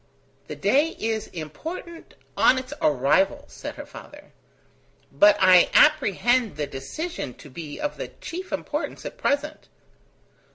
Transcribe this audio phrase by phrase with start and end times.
[0.47, 4.31] "The day is important on its arrival," said her father;
[5.11, 9.67] "but I apprehend the decision to be of the chief importance at present.